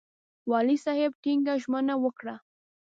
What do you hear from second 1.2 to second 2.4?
ټینګه ژمنه وکړه.